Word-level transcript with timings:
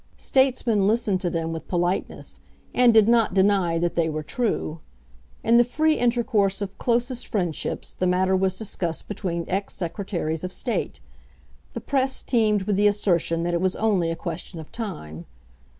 Statesmen 0.17 0.87
listened 0.87 1.21
to 1.21 1.29
them 1.29 1.53
with 1.53 1.67
politeness, 1.67 2.39
and 2.73 2.91
did 2.91 3.07
not 3.07 3.35
deny 3.35 3.77
that 3.77 3.93
they 3.95 4.09
were 4.09 4.23
true. 4.23 4.79
In 5.43 5.57
the 5.57 5.63
free 5.63 5.93
intercourse 5.99 6.59
of 6.59 6.79
closest 6.79 7.27
friendships 7.27 7.93
the 7.93 8.07
matter 8.07 8.35
was 8.35 8.57
discussed 8.57 9.07
between 9.07 9.45
ex 9.47 9.75
Secretaries 9.75 10.43
of 10.43 10.51
State. 10.51 10.99
The 11.75 11.81
Press 11.81 12.23
teemed 12.23 12.63
with 12.63 12.77
the 12.77 12.87
assertion 12.87 13.43
that 13.43 13.53
it 13.53 13.61
was 13.61 13.75
only 13.75 14.09
a 14.09 14.15
question 14.15 14.59
of 14.59 14.71
time. 14.71 15.27